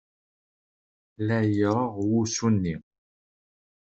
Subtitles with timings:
[1.27, 2.75] La ireɣɣ wusu-nni!